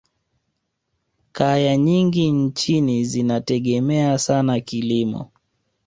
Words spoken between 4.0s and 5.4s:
sana kilimo